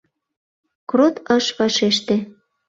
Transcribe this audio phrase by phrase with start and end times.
[0.89, 2.15] Крот ыш вашеште.